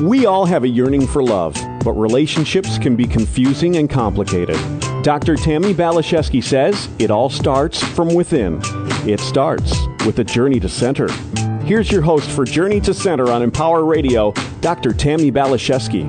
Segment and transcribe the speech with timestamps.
[0.00, 4.56] We all have a yearning for love, but relationships can be confusing and complicated.
[5.02, 5.34] Dr.
[5.34, 8.60] Tammy Baliszewski says it all starts from within.
[9.08, 9.76] It starts
[10.06, 11.10] with a journey to center.
[11.64, 14.92] Here's your host for Journey to Center on Empower Radio, Dr.
[14.92, 16.06] Tammy Baliszewski.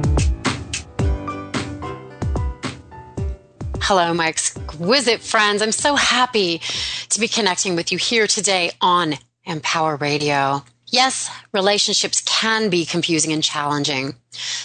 [3.82, 5.64] Hello, my exquisite friends.
[5.64, 6.62] I'm so happy
[7.10, 9.16] to be connecting with you here today on
[9.46, 10.64] Empower Radio.
[10.92, 14.16] Yes, relationships can be confusing and challenging.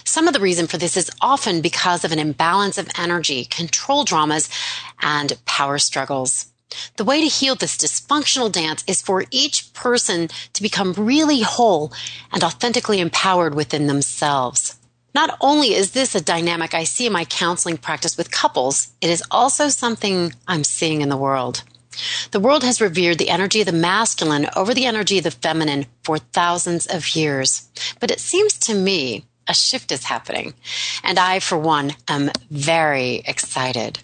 [0.05, 4.05] Some of the reason for this is often because of an imbalance of energy, control
[4.05, 4.49] dramas,
[5.03, 6.47] and power struggles.
[6.97, 11.93] The way to heal this dysfunctional dance is for each person to become really whole
[12.33, 14.77] and authentically empowered within themselves.
[15.15, 19.11] Not only is this a dynamic I see in my counseling practice with couples, it
[19.11, 21.63] is also something I'm seeing in the world.
[22.31, 25.87] The world has revered the energy of the masculine over the energy of the feminine
[26.03, 27.69] for thousands of years.
[28.01, 30.55] But it seems to me a shift is happening.
[31.03, 34.01] And I, for one, am very excited.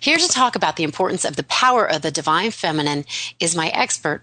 [0.00, 3.04] Here to talk about the importance of the power of the divine feminine
[3.40, 4.22] is my expert,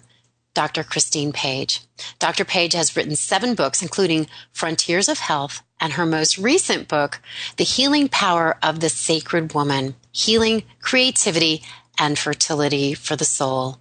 [0.53, 0.84] Dr.
[0.84, 1.81] Christine Page.
[2.20, 2.46] Dr.
[2.46, 7.20] Page has written seven books, including Frontiers of Health and her most recent book,
[7.58, 11.64] The Healing Power of the Sacred Woman Healing, Creativity,
[11.97, 13.80] and fertility for the soul.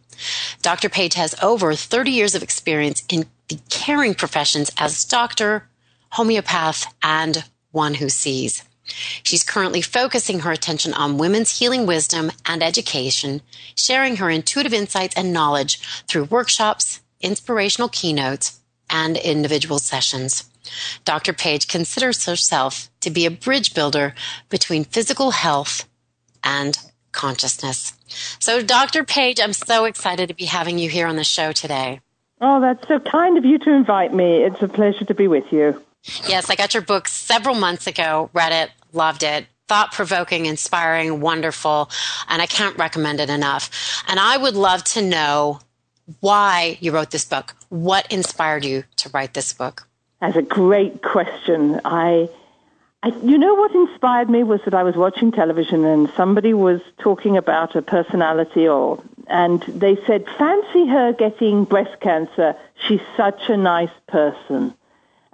[0.62, 0.88] Dr.
[0.88, 5.68] Page has over 30 years of experience in the caring professions as doctor,
[6.10, 8.62] homeopath, and one who sees.
[9.22, 13.40] She's currently focusing her attention on women's healing wisdom and education,
[13.74, 20.44] sharing her intuitive insights and knowledge through workshops, inspirational keynotes, and individual sessions.
[21.04, 21.32] Dr.
[21.32, 24.14] Page considers herself to be a bridge builder
[24.48, 25.88] between physical health
[26.42, 26.78] and
[27.12, 27.94] consciousness.
[28.38, 29.04] So, Dr.
[29.04, 32.00] Page, I'm so excited to be having you here on the show today.
[32.40, 34.42] Oh, that's so kind of you to invite me.
[34.42, 35.80] It's a pleasure to be with you.
[36.26, 39.46] Yes, I got your book several months ago, read it, loved it.
[39.68, 41.90] Thought provoking, inspiring, wonderful,
[42.28, 44.02] and I can't recommend it enough.
[44.08, 45.60] And I would love to know
[46.18, 47.54] why you wrote this book.
[47.68, 49.86] What inspired you to write this book?
[50.20, 51.80] That's a great question.
[51.84, 52.28] I
[53.02, 56.82] I, you know what inspired me was that I was watching television and somebody was
[56.98, 62.56] talking about a personality or and they said, fancy her getting breast cancer.
[62.86, 64.74] She's such a nice person.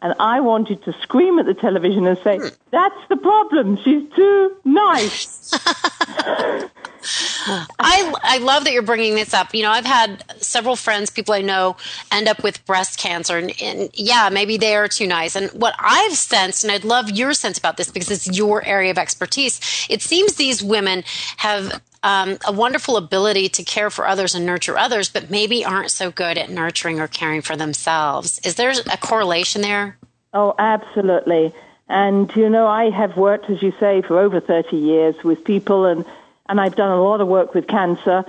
[0.01, 2.49] And I wanted to scream at the television and say, hmm.
[2.71, 3.79] that's the problem.
[3.83, 5.53] She's too nice.
[7.47, 9.55] I, I love that you're bringing this up.
[9.55, 11.77] You know, I've had several friends, people I know,
[12.11, 13.37] end up with breast cancer.
[13.37, 15.37] And, and, yeah, maybe they are too nice.
[15.37, 18.91] And what I've sensed, and I'd love your sense about this because it's your area
[18.91, 21.05] of expertise, it seems these women
[21.37, 25.91] have um, a wonderful ability to care for others and nurture others, but maybe aren't
[25.91, 28.39] so good at nurturing or caring for themselves.
[28.45, 29.99] Is there a correlation there?
[30.33, 31.53] Oh, absolutely.
[31.89, 35.85] And, you know, I have worked, as you say, for over 30 years with people
[35.85, 36.05] and
[36.49, 38.25] and I've done a lot of work with cancer.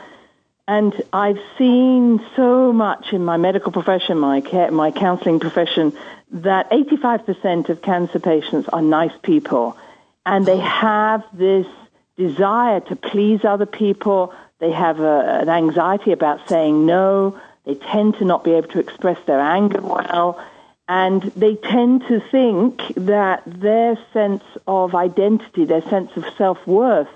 [0.68, 5.96] And I've seen so much in my medical profession, my care, my counseling profession,
[6.32, 9.78] that 85% of cancer patients are nice people.
[10.26, 11.68] And they have this
[12.18, 14.34] desire to please other people.
[14.60, 17.40] They have a, an anxiety about saying no.
[17.66, 20.44] They tend to not be able to express their anger well.
[20.90, 27.10] And they tend to think that their sense of identity, their sense of self-worth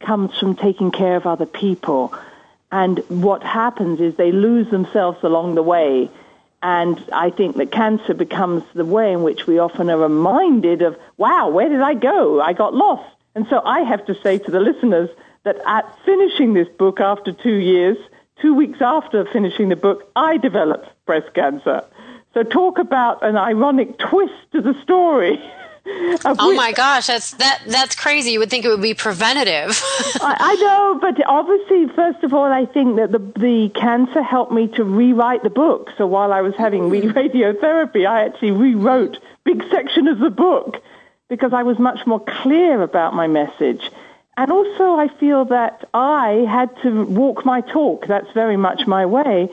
[0.00, 2.14] comes from taking care of other people.
[2.72, 6.10] And what happens is they lose themselves along the way.
[6.62, 10.98] And I think that cancer becomes the way in which we often are reminded of,
[11.18, 12.40] wow, where did I go?
[12.40, 13.11] I got lost.
[13.34, 15.10] And so I have to say to the listeners
[15.44, 17.96] that at finishing this book after two years,
[18.40, 21.84] two weeks after finishing the book, I developed breast cancer.
[22.34, 25.38] So talk about an ironic twist to the story.
[26.24, 28.30] oh my gosh, that's that that's crazy.
[28.30, 29.70] You would think it would be preventative.
[30.20, 34.52] I, I, know, but obviously, first of all, I think that the the cancer helped
[34.52, 35.90] me to rewrite the book.
[35.98, 37.12] So while I was having mm.
[37.12, 40.80] radiotherapy, I actually rewrote big section of the book
[41.32, 43.90] because I was much more clear about my message.
[44.36, 48.06] And also, I feel that I had to walk my talk.
[48.06, 49.48] That's very much my way.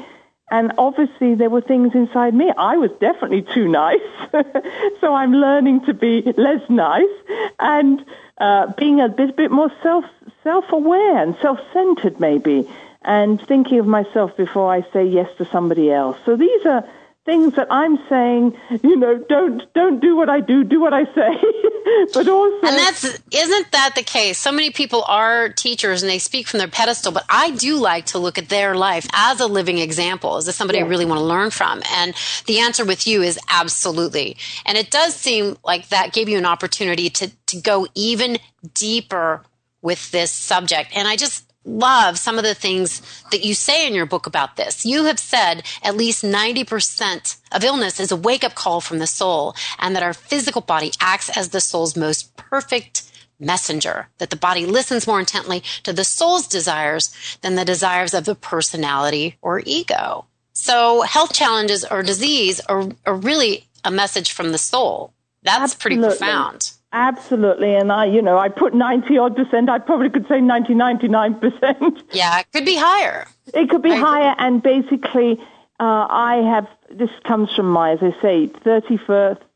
[0.51, 2.51] And obviously, there were things inside me.
[2.57, 4.09] I was definitely too nice.
[4.99, 7.17] so I'm learning to be less nice
[7.61, 8.03] and
[8.39, 10.03] uh, being a bit, bit more self,
[10.43, 12.67] self-aware and self-centered maybe
[13.03, 16.17] and thinking of myself before I say yes to somebody else.
[16.25, 16.83] So these are,
[17.29, 21.05] things that I'm saying, you know, don't don't do what I do, do what I
[21.13, 21.31] say.
[22.13, 24.39] but also And that's isn't that the case?
[24.39, 28.07] So many people are teachers and they speak from their pedestal, but I do like
[28.07, 31.25] to look at their life as a living example, as somebody I really want to
[31.25, 31.83] learn from.
[31.93, 32.15] And
[32.47, 34.35] the answer with you is absolutely.
[34.65, 38.39] And it does seem like that gave you an opportunity to to go even
[38.73, 39.43] deeper
[39.83, 40.89] with this subject.
[40.95, 43.01] And I just love some of the things
[43.31, 44.85] that you say in your book about this.
[44.85, 49.07] You have said at least 90% of illness is a wake up call from the
[49.07, 53.03] soul and that our physical body acts as the soul's most perfect
[53.39, 58.25] messenger, that the body listens more intently to the soul's desires than the desires of
[58.25, 60.25] the personality or ego.
[60.53, 65.13] So health challenges or disease are, are really a message from the soul.
[65.43, 65.97] That's Absolutely.
[65.97, 66.71] pretty profound.
[66.91, 67.75] Absolutely.
[67.75, 69.69] And I, you know, I put 90 odd percent.
[69.69, 72.03] I probably could say 90, 99 percent.
[72.11, 73.27] Yeah, it could be higher.
[73.53, 74.31] It could be I higher.
[74.31, 74.45] Agree.
[74.45, 75.39] And basically,
[75.79, 78.97] uh, I have, this comes from my, as I say, 30,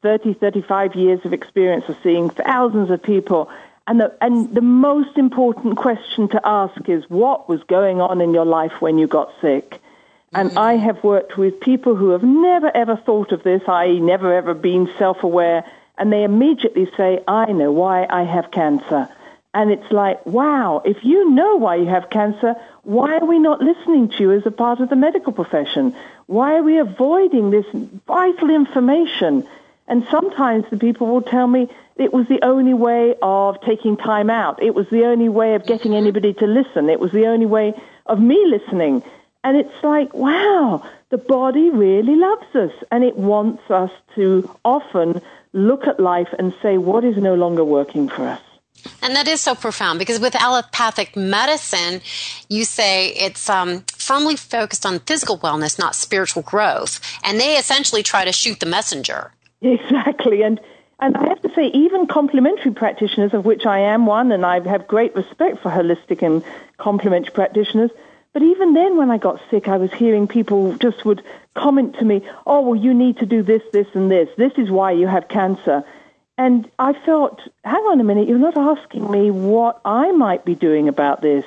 [0.01, 3.50] 30, 35 years of experience of seeing thousands of people.
[3.88, 8.33] And the, and the most important question to ask is what was going on in
[8.33, 9.81] your life when you got sick?
[10.33, 10.59] And mm-hmm.
[10.59, 14.53] I have worked with people who have never ever thought of this, i.e., never ever
[14.53, 15.65] been self aware
[15.98, 19.10] and they immediately say, I know why I have cancer.
[19.54, 23.62] And it's like, wow, if you know why you have cancer, why are we not
[23.62, 25.95] listening to you as a part of the medical profession?
[26.25, 27.66] Why are we avoiding this
[28.07, 29.48] vital information?
[29.88, 34.31] And sometimes the people will tell me it was the only way of taking time
[34.31, 34.63] out.
[34.63, 36.89] It was the only way of getting anybody to listen.
[36.89, 37.74] It was the only way
[38.07, 39.04] of me listening.
[39.44, 45.22] And it's like, wow, the body really loves us and it wants us to often
[45.53, 48.41] look at life and say what is no longer working for us.
[49.01, 52.01] And that is so profound because with allopathic medicine,
[52.50, 57.00] you say it's um, firmly focused on physical wellness, not spiritual growth.
[57.23, 59.31] And they essentially try to shoot the messenger.
[59.65, 60.41] Exactly.
[60.41, 60.59] And,
[61.00, 64.59] and I have to say, even complementary practitioners, of which I am one, and I
[64.67, 66.44] have great respect for holistic and
[66.77, 67.89] complementary practitioners,
[68.33, 72.06] but even then, when I got sick, I was hearing people just would comment to
[72.06, 74.27] me, oh, well, you need to do this, this, and this.
[74.38, 75.83] This is why you have cancer.
[76.35, 80.56] And I felt, hang on a minute, you're not asking me what I might be
[80.56, 81.45] doing about this.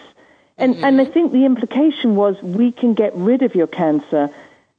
[0.56, 0.84] And, mm-hmm.
[0.84, 4.30] and I think the implication was, we can get rid of your cancer.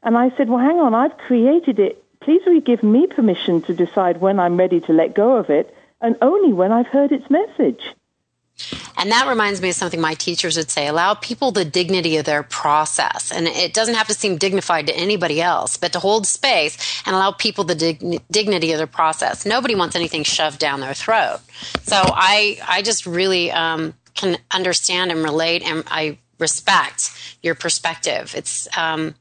[0.01, 2.01] And I said, well, hang on, I've created it.
[2.21, 5.49] Please will you give me permission to decide when I'm ready to let go of
[5.49, 7.81] it, and only when I've heard its message.
[8.97, 12.25] And that reminds me of something my teachers would say allow people the dignity of
[12.25, 13.31] their process.
[13.31, 17.15] And it doesn't have to seem dignified to anybody else, but to hold space and
[17.15, 19.45] allow people the dig- dignity of their process.
[19.45, 21.39] Nobody wants anything shoved down their throat.
[21.83, 27.11] So I, I just really um, can understand and relate, and I respect
[27.41, 28.33] your perspective.
[28.35, 29.15] It's, um,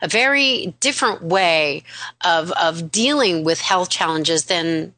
[0.00, 1.82] a very different way
[2.24, 4.94] of of dealing with health challenges than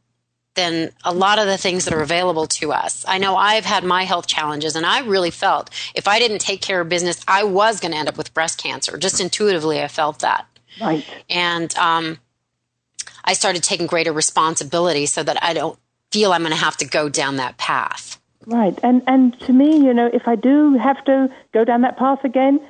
[0.54, 3.04] than a lot of the things that are available to us.
[3.08, 6.60] I know I've had my health challenges and I really felt if I didn't take
[6.60, 8.96] care of business, I was going to end up with breast cancer.
[8.96, 10.46] Just intuitively, I felt that.
[10.80, 11.04] Right.
[11.28, 12.18] And um,
[13.24, 15.78] I started taking greater responsibility so that I don't
[16.10, 18.20] feel I'm going to have to go down that path.
[18.46, 18.78] Right.
[18.82, 22.24] And, and to me, you know, if I do have to go down that path
[22.24, 22.60] again,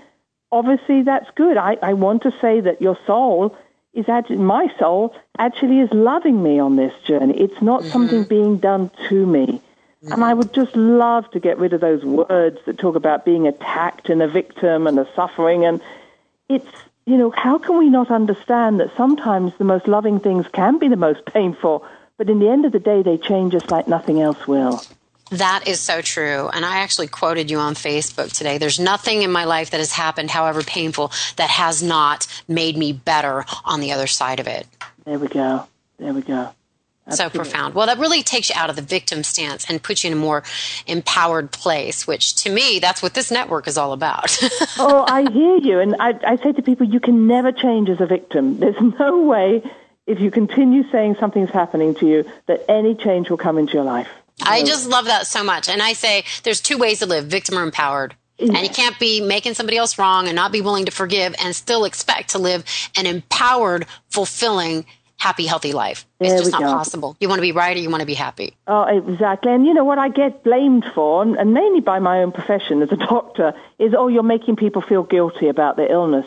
[0.53, 1.57] obviously that's good.
[1.57, 3.57] I, I want to say that your soul
[3.94, 7.38] is actually, my soul actually is loving me on this journey.
[7.41, 7.91] It's not mm-hmm.
[7.91, 9.46] something being done to me.
[9.46, 10.12] Mm-hmm.
[10.12, 13.46] And I would just love to get rid of those words that talk about being
[13.46, 15.64] attacked and a victim and a suffering.
[15.64, 15.81] And
[16.49, 16.67] it's,
[17.06, 20.88] you know, how can we not understand that sometimes the most loving things can be
[20.88, 21.85] the most painful,
[22.19, 24.82] but in the end of the day, they change us like nothing else will.
[25.31, 26.49] That is so true.
[26.49, 28.59] And I actually quoted you on Facebook today.
[28.59, 32.93] There's nothing in my life that has happened, however painful, that has not made me
[32.93, 34.67] better on the other side of it.
[35.05, 35.67] There we go.
[35.99, 36.51] There we go.
[37.07, 37.39] Absolutely.
[37.39, 37.75] So profound.
[37.75, 40.21] Well, that really takes you out of the victim stance and puts you in a
[40.21, 40.43] more
[40.87, 44.39] empowered place, which to me, that's what this network is all about.
[44.79, 45.81] oh, I hear you.
[45.81, 48.59] And I, I say to people, you can never change as a victim.
[48.59, 49.63] There's no way,
[50.07, 53.85] if you continue saying something's happening to you, that any change will come into your
[53.85, 54.09] life.
[54.43, 55.69] I just love that so much.
[55.69, 58.17] And I say there's two ways to live victim or empowered.
[58.38, 61.55] And you can't be making somebody else wrong and not be willing to forgive and
[61.55, 62.64] still expect to live
[62.96, 64.86] an empowered, fulfilling,
[65.17, 66.05] happy, healthy life.
[66.19, 66.72] It's there just not go.
[66.72, 67.17] possible.
[67.20, 68.56] You want to be right or you want to be happy.
[68.67, 69.53] Oh, exactly.
[69.53, 72.91] And you know what I get blamed for, and mainly by my own profession as
[72.91, 76.26] a doctor, is, oh, you're making people feel guilty about their illness.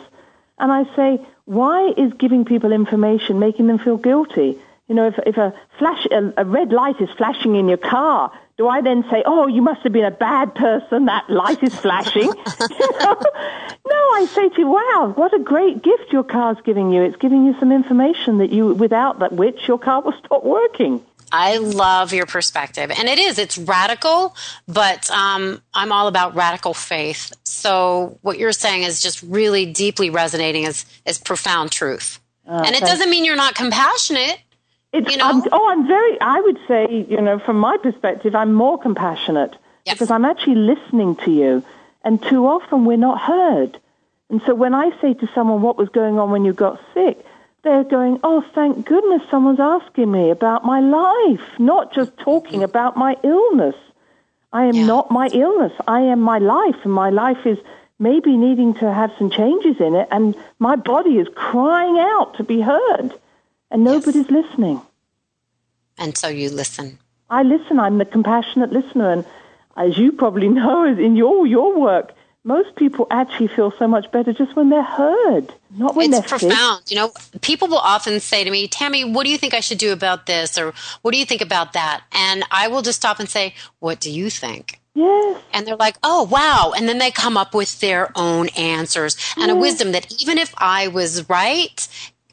[0.58, 4.58] And I say, why is giving people information making them feel guilty?
[4.88, 8.32] You know, if, if a flash, a, a, red light is flashing in your car,
[8.56, 11.04] do I then say, "Oh, you must have been a bad person.
[11.04, 12.22] That light is flashing"?
[12.22, 13.20] you know?
[13.88, 17.02] No, I say to you, wow, what a great gift your car's giving you.
[17.02, 21.02] It's giving you some information that you, without that which your car will stop working.
[21.32, 22.90] I love your perspective.
[22.90, 24.34] And it is, it's radical,
[24.66, 27.32] but um, I'm all about radical faith.
[27.44, 32.20] So what you're saying is just really deeply resonating as, as profound truth.
[32.46, 34.38] Uh, and it doesn't mean you're not compassionate.
[34.92, 35.28] It's, you know?
[35.28, 39.54] I'm, oh, I'm very, I would say, you know, from my perspective, I'm more compassionate
[39.84, 39.94] yes.
[39.94, 41.64] because I'm actually listening to you.
[42.04, 43.78] And too often we're not heard.
[44.30, 47.24] And so when I say to someone what was going on when you got sick,
[47.64, 52.24] they're going, oh, thank goodness someone's asking me about my life, not just mm-hmm.
[52.24, 53.74] talking about my illness.
[54.52, 54.86] I am yeah.
[54.86, 55.72] not my illness.
[55.86, 57.58] I am my life, and my life is
[57.98, 62.44] maybe needing to have some changes in it, and my body is crying out to
[62.44, 63.12] be heard,
[63.70, 64.30] and nobody's yes.
[64.30, 64.80] listening.
[65.98, 66.98] And so you listen.
[67.30, 67.78] I listen.
[67.78, 69.26] I'm the compassionate listener, and
[69.76, 72.12] as you probably know, in your your work,
[72.44, 76.38] most people actually feel so much better just when they're heard, not when it's they're
[76.38, 76.84] profound.
[76.84, 76.92] Sick.
[76.92, 79.78] You know, people will often say to me, "Tammy, what do you think I should
[79.78, 80.72] do about this?" or
[81.02, 84.10] "What do you think about that?" And I will just stop and say, "What do
[84.10, 85.40] you think?" Yes.
[85.52, 89.48] And they're like, "Oh, wow!" And then they come up with their own answers and
[89.48, 89.52] yes.
[89.52, 91.86] a wisdom that even if I was right,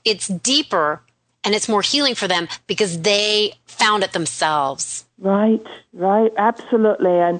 [0.05, 1.01] it's deeper
[1.45, 5.05] and it's more healing for them because they found it themselves.
[5.19, 5.65] Right.
[5.93, 6.33] Right.
[6.35, 7.19] Absolutely.
[7.19, 7.39] And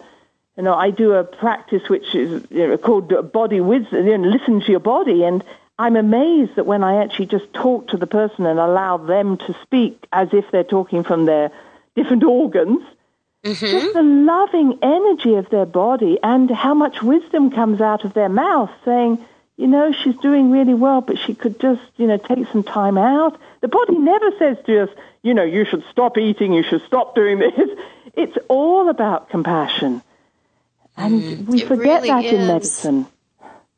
[0.57, 4.29] you know, I do a practice which is you know, called body wisdom, you know,
[4.29, 5.43] listen to your body, and
[5.77, 9.55] I'm amazed that when I actually just talk to the person and allow them to
[9.63, 11.51] speak as if they're talking from their
[11.95, 12.81] different organs,
[13.43, 13.65] mm-hmm.
[13.65, 18.29] just the loving energy of their body and how much wisdom comes out of their
[18.29, 19.23] mouth saying,
[19.57, 22.97] you know, she's doing really well, but she could just, you know, take some time
[22.97, 23.39] out.
[23.61, 24.89] The body never says to us,
[25.21, 27.69] you know, you should stop eating, you should stop doing this.
[28.13, 30.01] It's all about compassion.
[30.97, 32.33] And mm, we forget really that is.
[32.33, 33.07] in medicine.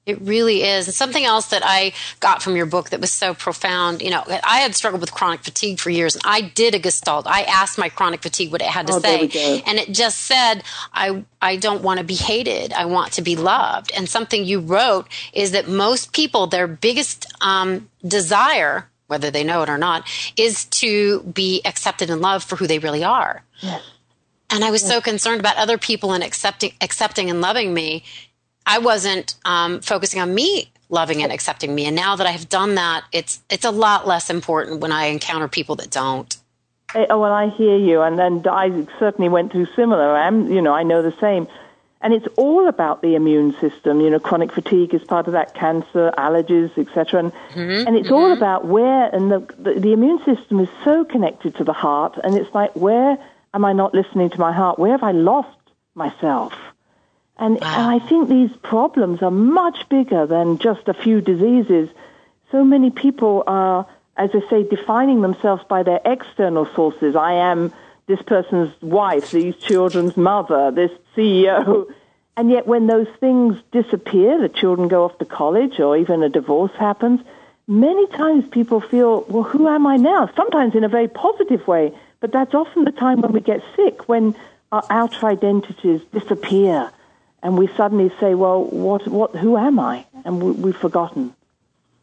[0.07, 0.87] It really is.
[0.87, 4.23] And something else that I got from your book that was so profound, you know,
[4.25, 7.27] I had struggled with chronic fatigue for years and I did a gestalt.
[7.27, 9.61] I asked my chronic fatigue what it had to oh, say.
[9.67, 12.71] And it just said, I, I don't want to be hated.
[12.71, 13.91] I want to be loved.
[13.97, 19.61] And something you wrote is that most people, their biggest um, desire, whether they know
[19.61, 23.43] it or not, is to be accepted and loved for who they really are.
[23.59, 23.83] Yes.
[24.49, 28.03] And I was so concerned about other people and accepting, accepting and loving me.
[28.67, 31.86] I wasn't um, focusing on me loving and accepting me.
[31.86, 35.05] And now that I have done that, it's it's a lot less important when I
[35.05, 36.38] encounter people that don't.
[36.95, 40.15] Oh well, I hear you, and then I certainly went through similar.
[40.15, 41.47] I'm, you know, I know the same,
[42.01, 44.00] and it's all about the immune system.
[44.00, 47.19] You know, chronic fatigue is part of that, cancer, allergies, etc.
[47.19, 48.13] And, mm-hmm, and it's mm-hmm.
[48.13, 52.17] all about where, and the, the the immune system is so connected to the heart,
[52.24, 53.17] and it's like where
[53.53, 54.79] am I not listening to my heart?
[54.79, 55.57] Where have I lost
[55.93, 56.53] myself?
[57.39, 57.91] And, wow.
[57.91, 61.89] and I think these problems are much bigger than just a few diseases.
[62.51, 67.15] So many people are, as I say, defining themselves by their external sources.
[67.15, 67.74] I am
[68.08, 71.91] this person's wife, these children's mother, this CEO.
[72.38, 76.29] And yet, when those things disappear, the children go off to college or even a
[76.29, 77.20] divorce happens,
[77.67, 80.29] many times people feel, well, who am I now?
[80.36, 81.94] Sometimes in a very positive way.
[82.20, 84.36] But that's often the time when we get sick, when
[84.72, 86.91] our outer identities disappear,
[87.48, 91.34] and we suddenly say, "Well, what, what, who am I?" And we, have forgotten.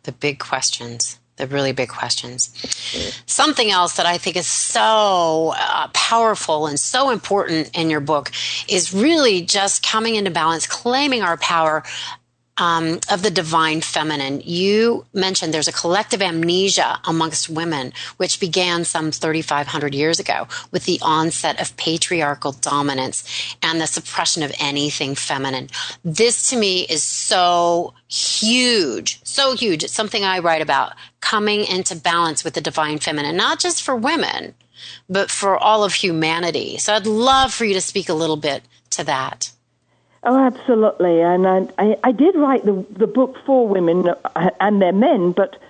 [0.05, 2.49] The big questions, the really big questions.
[3.27, 8.33] Something else that I think is so uh, powerful and so important in your book
[8.71, 11.83] is really just coming into balance, claiming our power,
[12.57, 14.41] um, of the divine feminine.
[14.45, 20.85] You mentioned there's a collective amnesia amongst women, which began some 3,500 years ago with
[20.85, 25.69] the onset of patriarchal dominance and the suppression of anything feminine.
[26.05, 29.83] This to me is so huge, so huge.
[29.83, 33.97] It's something I write about coming into balance with the divine feminine, not just for
[33.97, 34.55] women,
[35.09, 36.79] but for all of humanity.
[36.79, 39.51] So I'd love for you to speak a little bit to that.
[40.25, 41.21] Oh, absolutely.
[41.21, 44.09] And I, I did write the, the book for women
[44.59, 45.61] and their men, but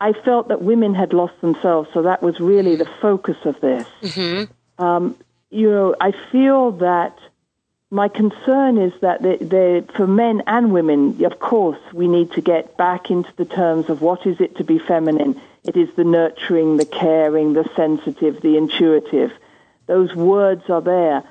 [0.00, 3.86] I felt that women had lost themselves, so that was really the focus of this.
[4.02, 4.82] Mm-hmm.
[4.84, 5.16] Um,
[5.50, 7.18] you know, I feel that
[7.90, 12.40] my concern is that they, they, for men and women, of course, we need to
[12.40, 15.40] get back into the terms of what is it to be feminine.
[15.64, 19.32] It is the nurturing, the caring, the sensitive, the intuitive.
[19.86, 21.22] Those words are there.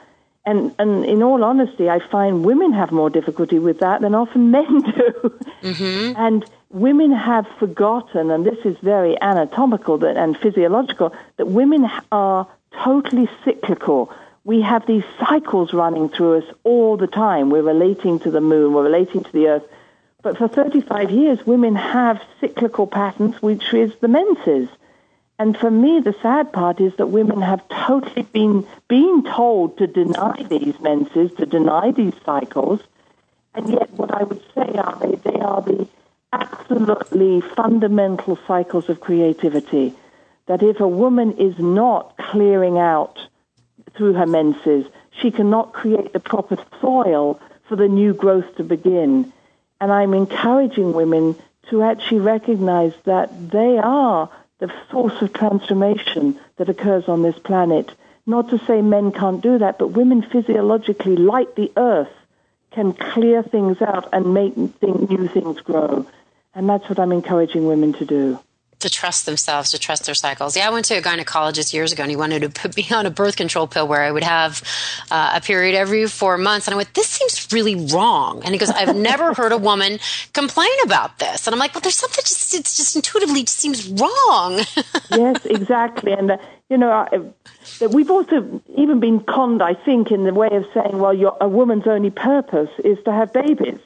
[0.45, 4.51] And, and in all honesty, I find women have more difficulty with that than often
[4.51, 5.39] men do.
[5.61, 6.17] Mm-hmm.
[6.17, 12.47] And women have forgotten, and this is very anatomical that, and physiological, that women are
[12.83, 14.11] totally cyclical.
[14.43, 17.49] We have these cycles running through us all the time.
[17.49, 19.63] We're relating to the moon, we're relating to the earth.
[20.23, 24.67] But for 35 years, women have cyclical patterns, which is the menses.
[25.43, 29.87] And for me, the sad part is that women have totally been being told to
[29.87, 32.79] deny these menses, to deny these cycles,
[33.53, 35.85] and yet what I would say are they, they are the
[36.31, 39.93] absolutely fundamental cycles of creativity.
[40.45, 43.19] That if a woman is not clearing out
[43.97, 49.33] through her menses, she cannot create the proper soil for the new growth to begin.
[49.81, 51.35] And I'm encouraging women
[51.69, 54.29] to actually recognize that they are
[54.59, 57.91] the source of transformation that occurs on this planet.
[58.25, 62.13] Not to say men can't do that, but women physiologically, like the earth,
[62.71, 66.07] can clear things out and make new things grow.
[66.55, 68.39] And that's what I'm encouraging women to do
[68.83, 70.55] to trust themselves, to trust their cycles.
[70.55, 73.05] Yeah, I went to a gynecologist years ago and he wanted to put me on
[73.05, 74.61] a birth control pill where I would have
[75.09, 76.67] uh, a period every four months.
[76.67, 78.41] And I went, this seems really wrong.
[78.43, 79.99] And he goes, I've never heard a woman
[80.33, 81.47] complain about this.
[81.47, 84.59] And I'm like, well, there's something just, it's just intuitively just seems wrong.
[85.11, 86.11] yes, exactly.
[86.11, 86.37] And, uh,
[86.69, 90.99] you know, uh, we've also even been conned, I think, in the way of saying,
[90.99, 93.79] well, your, a woman's only purpose is to have babies.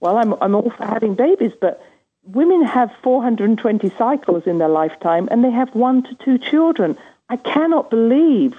[0.00, 1.82] Well, I'm, I'm all for having babies, but
[2.26, 6.96] women have 420 cycles in their lifetime and they have one to two children.
[7.28, 8.54] I cannot believe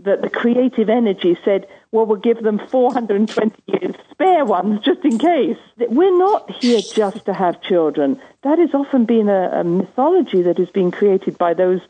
[0.00, 5.18] that the creative energy said, well, we'll give them 420 years spare ones just in
[5.18, 5.58] case.
[5.76, 8.20] We're not here just to have children.
[8.42, 11.80] That has often been a, a mythology that has been created by those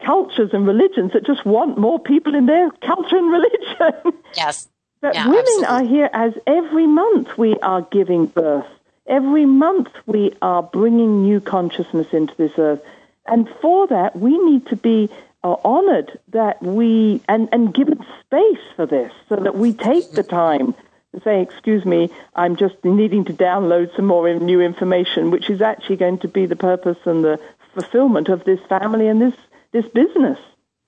[0.00, 4.20] cultures and religions that just want more people in their culture and religion.
[4.34, 4.68] Yes.
[5.00, 5.66] But yeah, women absolutely.
[5.66, 8.66] are here as every month we are giving birth.
[9.06, 12.80] Every month we are bringing new consciousness into this earth.
[13.26, 15.10] And for that, we need to be
[15.44, 20.22] uh, honored that we, and, and given space for this so that we take the
[20.22, 20.74] time
[21.14, 25.62] to say, excuse me, I'm just needing to download some more new information, which is
[25.62, 27.40] actually going to be the purpose and the
[27.74, 29.34] fulfillment of this family and this,
[29.72, 30.38] this business.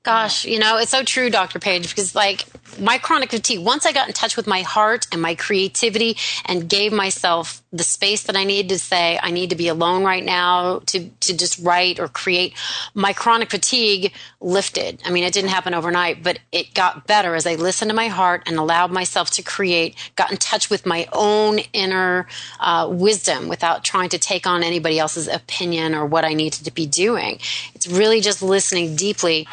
[0.08, 1.58] Gosh, you know, it's so true, Dr.
[1.58, 2.46] Page, because like
[2.80, 6.66] my chronic fatigue, once I got in touch with my heart and my creativity and
[6.66, 10.24] gave myself the space that I needed to say, I need to be alone right
[10.24, 12.54] now to, to just write or create,
[12.94, 14.98] my chronic fatigue lifted.
[15.04, 18.08] I mean, it didn't happen overnight, but it got better as I listened to my
[18.08, 22.26] heart and allowed myself to create, got in touch with my own inner
[22.60, 26.72] uh, wisdom without trying to take on anybody else's opinion or what I needed to
[26.72, 27.40] be doing.
[27.74, 29.46] It's really just listening deeply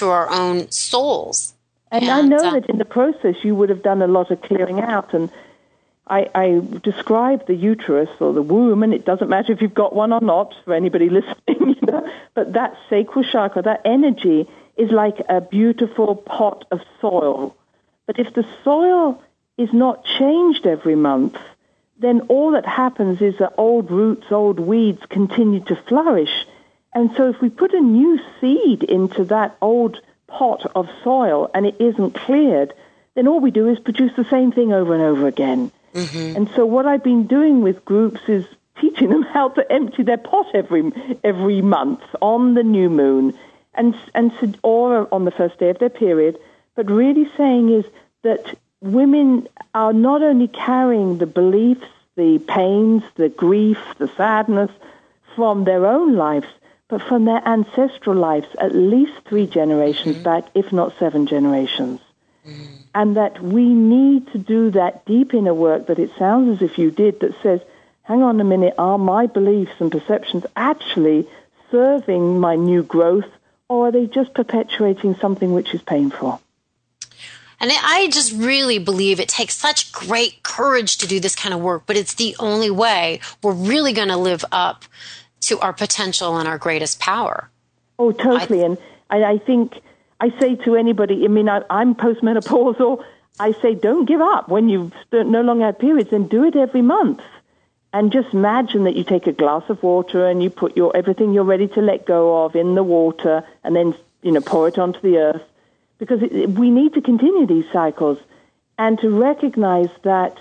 [0.00, 1.54] to our own souls
[1.90, 4.30] and, and I know uh, that in the process you would have done a lot
[4.30, 5.12] of clearing out.
[5.12, 5.30] And
[6.06, 9.94] I, I describe the uterus or the womb, and it doesn't matter if you've got
[9.94, 14.90] one or not for anybody listening, you know, but that sacral chakra, that energy is
[14.90, 17.56] like a beautiful pot of soil.
[18.06, 19.22] But if the soil
[19.58, 21.36] is not changed every month,
[21.98, 26.46] then all that happens is that old roots, old weeds continue to flourish.
[26.94, 31.66] And so if we put a new seed into that old pot of soil and
[31.66, 32.72] it isn't cleared,
[33.14, 35.70] then all we do is produce the same thing over and over again.
[35.94, 36.36] Mm-hmm.
[36.36, 38.46] And so what I've been doing with groups is
[38.80, 40.92] teaching them how to empty their pot every
[41.24, 43.34] every month on the new moon,
[43.74, 46.38] and and or on the first day of their period.
[46.76, 47.84] But really saying is
[48.22, 54.70] that women are not only carrying the beliefs, the pains, the grief, the sadness
[55.34, 56.46] from their own lives,
[56.90, 60.24] but from their ancestral lives, at least three generations mm-hmm.
[60.24, 62.00] back, if not seven generations.
[62.46, 62.64] Mm-hmm.
[62.94, 66.76] And that we need to do that deep inner work that it sounds as if
[66.78, 67.60] you did that says,
[68.02, 71.28] hang on a minute, are my beliefs and perceptions actually
[71.70, 73.28] serving my new growth,
[73.68, 76.42] or are they just perpetuating something which is painful?
[77.60, 81.60] And I just really believe it takes such great courage to do this kind of
[81.60, 84.84] work, but it's the only way we're really going to live up
[85.40, 87.50] to our potential and our greatest power.
[87.98, 88.62] Oh, totally.
[88.62, 88.78] I, and
[89.10, 89.80] I, I think
[90.20, 93.04] I say to anybody, I mean, I, I'm postmenopausal.
[93.38, 96.82] I say, don't give up when you no longer have periods, and do it every
[96.82, 97.22] month.
[97.92, 101.32] And just imagine that you take a glass of water and you put your everything
[101.32, 104.78] you're ready to let go of in the water, and then you know pour it
[104.78, 105.42] onto the earth,
[105.98, 108.18] because it, we need to continue these cycles,
[108.78, 110.38] and to recognize that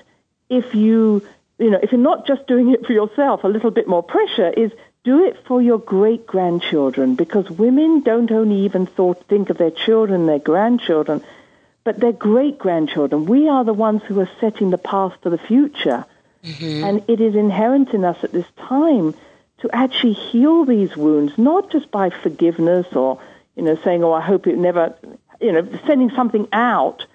[0.50, 1.26] if you
[1.58, 4.50] you know if you're not just doing it for yourself, a little bit more pressure
[4.50, 4.72] is
[5.04, 9.72] do it for your great grandchildren because women don't only even thought, think of their
[9.72, 11.24] children, their grandchildren,
[11.84, 13.26] but their great grandchildren.
[13.26, 16.06] We are the ones who are setting the path for the future.
[16.44, 16.84] Mm-hmm.
[16.84, 19.14] And it is inherent in us at this time
[19.60, 23.22] to actually heal these wounds, not just by forgiveness or,
[23.56, 24.96] you know, saying, oh, I hope it never,
[25.42, 27.06] you know, sending something out.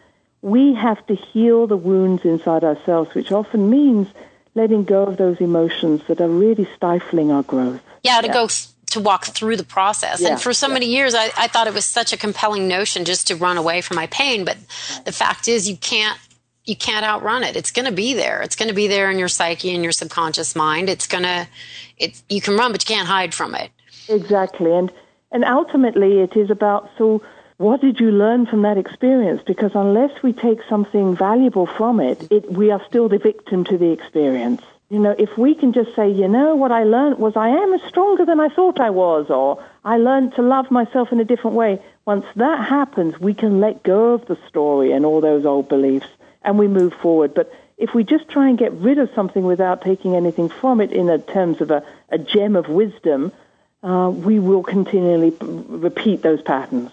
[0.42, 4.08] We have to heal the wounds inside ourselves, which often means
[4.54, 7.80] letting go of those emotions that are really stifling our growth.
[8.02, 8.32] Yeah, to yeah.
[8.32, 8.48] go
[8.86, 10.20] to walk through the process.
[10.20, 10.30] Yeah.
[10.30, 10.74] And for so yeah.
[10.74, 13.80] many years, I, I thought it was such a compelling notion just to run away
[13.80, 14.44] from my pain.
[14.44, 14.56] But
[15.04, 16.18] the fact is, you can't
[16.64, 17.56] you can't outrun it.
[17.56, 18.40] It's going to be there.
[18.40, 20.88] It's going to be there in your psyche and your subconscious mind.
[20.88, 21.46] It's going to,
[21.98, 23.70] it, you can run, but you can't hide from it.
[24.08, 24.72] Exactly.
[24.74, 24.90] And,
[25.30, 27.20] and ultimately it is about, so
[27.56, 29.42] what did you learn from that experience?
[29.46, 33.78] Because unless we take something valuable from it, it we are still the victim to
[33.78, 34.62] the experience.
[34.90, 37.78] You know, if we can just say, you know, what I learned was I am
[37.88, 41.56] stronger than I thought I was, or I learned to love myself in a different
[41.56, 41.80] way.
[42.04, 46.08] Once that happens, we can let go of the story and all those old beliefs
[46.42, 47.34] and we move forward.
[47.34, 50.92] But if we just try and get rid of something without taking anything from it
[50.92, 53.32] in terms of a, a gem of wisdom,
[53.82, 56.90] uh, we will continually repeat those patterns.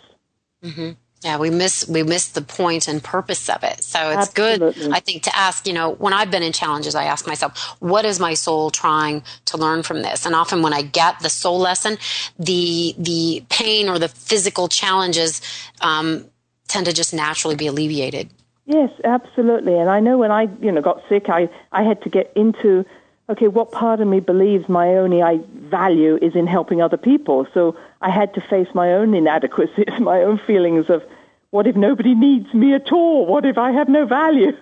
[0.63, 0.91] Mm-hmm.
[1.23, 3.83] Yeah, we miss we miss the point and purpose of it.
[3.83, 4.81] So it's Absolutely.
[4.85, 5.67] good, I think, to ask.
[5.67, 9.21] You know, when I've been in challenges, I ask myself, "What is my soul trying
[9.45, 11.97] to learn from this?" And often, when I get the soul lesson,
[12.39, 15.41] the the pain or the physical challenges
[15.81, 16.25] um,
[16.67, 18.31] tend to just naturally be alleviated.
[18.65, 19.77] Yes, absolutely.
[19.77, 22.85] And I know when I, you know, got sick, I, I had to get into,
[23.31, 25.39] okay, what part of me believes my only I
[25.69, 27.47] value is in helping other people?
[27.53, 31.03] So I had to face my own inadequacies, my own feelings of,
[31.51, 33.25] what if nobody needs me at all?
[33.25, 34.51] What if I have no value?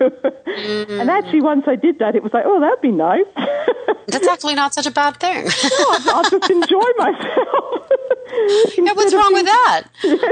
[1.00, 3.24] And actually, once I did that, it was like, oh, that'd be nice.
[4.08, 5.46] That's actually not such a bad thing.
[5.46, 7.79] I'll, I'll just enjoy myself.
[8.78, 9.84] yeah, what's wrong with that?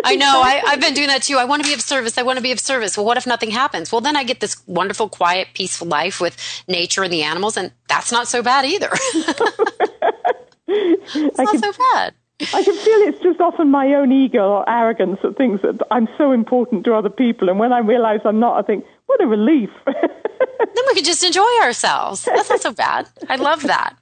[0.04, 0.42] I know.
[0.44, 1.36] I, I've been doing that too.
[1.36, 2.18] I want to be of service.
[2.18, 2.96] I want to be of service.
[2.96, 3.92] Well, what if nothing happens?
[3.92, 6.36] Well, then I get this wonderful, quiet, peaceful life with
[6.68, 8.90] nature and the animals, and that's not so bad either.
[10.66, 12.14] it's not can, so bad.
[12.54, 16.08] I can feel it's just often my own ego or arrogance that thinks that I'm
[16.16, 17.48] so important to other people.
[17.48, 19.70] And when I realize I'm not, I think, what a relief.
[19.86, 22.24] then we could just enjoy ourselves.
[22.24, 23.08] That's not so bad.
[23.28, 23.96] I love that.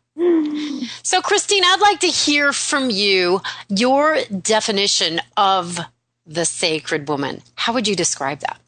[1.02, 5.78] So, Christine, I'd like to hear from you your definition of
[6.26, 7.42] the sacred woman.
[7.54, 8.58] How would you describe that?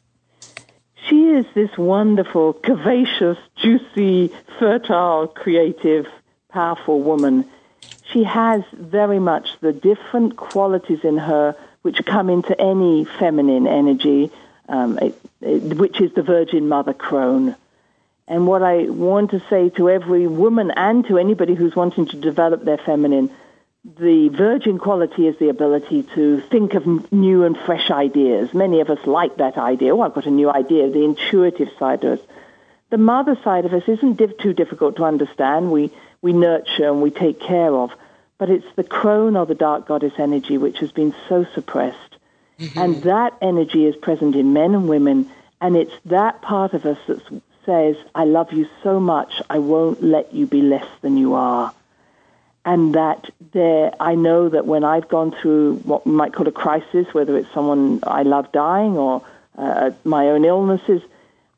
[1.07, 6.07] She is this wonderful, curvaceous, juicy, fertile, creative,
[6.49, 7.45] powerful woman
[8.11, 14.31] she has very much the different qualities in her which come into any feminine energy,
[14.67, 17.55] um, it, it, which is the Virgin Mother crone.
[18.29, 22.15] And what I want to say to every woman and to anybody who's wanting to
[22.15, 23.31] develop their feminine,
[23.83, 28.53] the virgin quality is the ability to think of new and fresh ideas.
[28.53, 29.95] Many of us like that idea.
[29.95, 32.25] Oh, I've got a new idea, the intuitive side of us.
[32.91, 35.71] The mother side of us isn't diff- too difficult to understand.
[35.71, 37.91] We we nurture and we take care of.
[38.37, 42.17] But it's the crone or the dark goddess energy which has been so suppressed.
[42.59, 42.79] Mm-hmm.
[42.79, 45.31] And that energy is present in men and women.
[45.61, 47.21] And it's that part of us that
[47.69, 51.71] says, I love you so much, I won't let you be less than you are.
[52.65, 56.51] And that there, I know that when I've gone through what we might call a
[56.51, 59.23] crisis, whether it's someone I love dying or
[59.55, 61.03] uh, my own illnesses,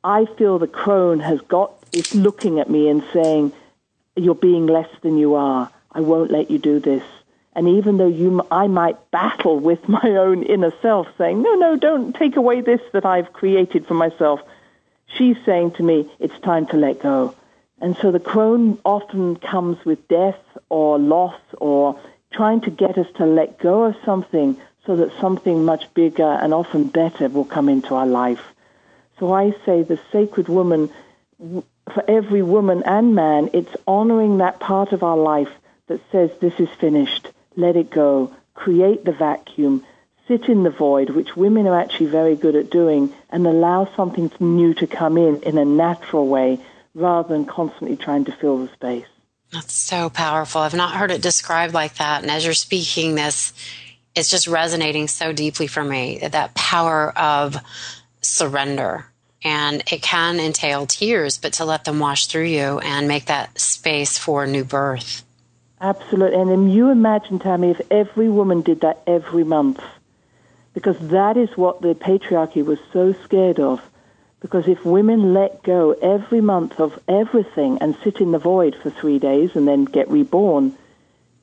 [0.04, 3.54] I feel the crone has got, is looking at me and saying,
[4.18, 5.72] you're being less than you are.
[5.94, 7.04] I won't let you do this.
[7.54, 11.78] And even though you, I might battle with my own inner self saying, no, no,
[11.78, 14.42] don't take away this that I've created for myself,
[15.18, 17.36] she's saying to me, it's time to let go.
[17.80, 22.00] And so the crone often comes with death or loss or
[22.32, 26.54] trying to get us to let go of something so that something much bigger and
[26.54, 28.44] often better will come into our life.
[29.20, 30.90] So I say the sacred woman
[31.40, 35.52] for every woman and man, it's honoring that part of our life
[35.88, 39.84] that says this is finished, let it go, create the vacuum,
[40.32, 44.32] sit in the void, which women are actually very good at doing, and allow something
[44.40, 46.58] new to come in in a natural way
[46.94, 49.06] rather than constantly trying to fill the space.
[49.52, 50.62] That's so powerful.
[50.62, 52.22] I've not heard it described like that.
[52.22, 53.52] And as you're speaking this,
[54.16, 57.58] it's just resonating so deeply for me that power of
[58.22, 59.06] surrender
[59.44, 63.60] and it can entail tears, but to let them wash through you and make that
[63.60, 65.26] space for new birth.
[65.82, 66.40] Absolutely.
[66.40, 69.82] And then you imagine, Tammy, if every woman did that every month,
[70.74, 73.82] because that is what the patriarchy was so scared of.
[74.40, 78.90] Because if women let go every month of everything and sit in the void for
[78.90, 80.76] three days and then get reborn,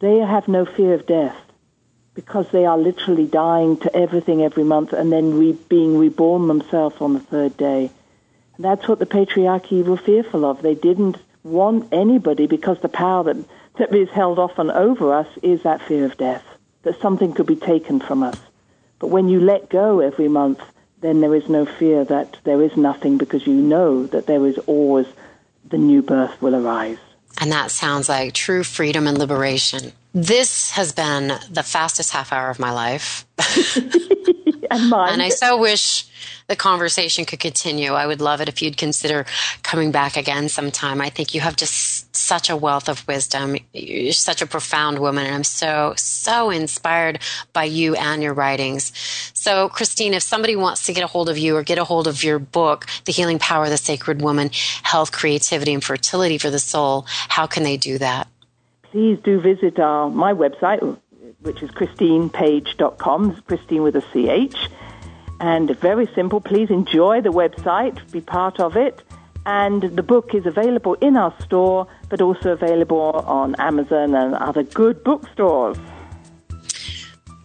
[0.01, 1.37] they have no fear of death
[2.15, 6.97] because they are literally dying to everything every month and then re- being reborn themselves
[7.01, 7.91] on the third day.
[8.57, 10.61] And that's what the patriarchy were fearful of.
[10.61, 13.37] They didn't want anybody because the power that,
[13.77, 16.45] that is held often over us is that fear of death,
[16.83, 18.39] that something could be taken from us.
[18.99, 20.61] But when you let go every month,
[21.01, 24.59] then there is no fear that there is nothing because you know that there is
[24.67, 25.07] always
[25.69, 26.99] the new birth will arise.
[27.41, 29.93] And that sounds like true freedom and liberation.
[30.13, 33.27] This has been the fastest half hour of my life.
[34.71, 35.13] and mine.
[35.13, 36.07] And I so wish
[36.49, 37.93] the conversation could continue.
[37.93, 39.27] I would love it if you'd consider
[39.63, 41.01] coming back again sometime.
[41.01, 43.57] I think you have just such a wealth of wisdom.
[43.73, 47.21] You're such a profound woman, and I'm so, so inspired
[47.53, 48.93] by you and your writings.
[49.35, 52.07] So, Christine, if somebody wants to get a hold of you or get a hold
[52.07, 54.51] of your book, The Healing Power of the Sacred Woman
[54.83, 58.27] Health, Creativity, and Fertility for the Soul, how can they do that?
[58.91, 60.99] Please do visit our, my website,
[61.49, 64.69] which is christinepage.com, Christine with a CH
[65.41, 66.41] and very simple.
[66.41, 69.03] Please enjoy the website, be part of it.
[69.47, 74.63] And the book is available in our store, but also available on Amazon and other
[74.63, 75.79] good bookstores.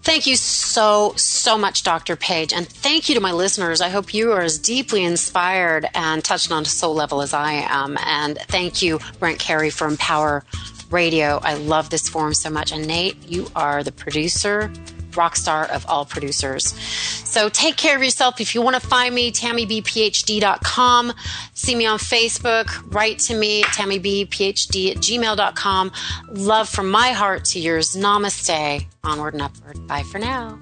[0.02, 2.18] Thank you so, so much, Dr.
[2.18, 2.52] Page.
[2.52, 3.80] And thank you to my listeners.
[3.80, 7.66] I hope you are as deeply inspired and touched on a soul level as I
[7.70, 7.98] am.
[8.06, 10.44] And thank you, Brent Carey for Empower
[10.93, 11.39] Radio.
[11.43, 12.71] I love this forum so much.
[12.71, 14.71] And Nate, you are the producer
[15.17, 16.73] rock star of all producers.
[16.79, 18.41] So take care of yourself.
[18.41, 21.13] If you want to find me, TammyBPhD.com.
[21.53, 22.93] See me on Facebook.
[22.93, 25.91] Write to me at TammyBPhD at gmail.com.
[26.32, 27.95] Love from my heart to yours.
[27.95, 28.86] Namaste.
[29.03, 29.88] Onward and upward.
[29.88, 30.60] Bye for now.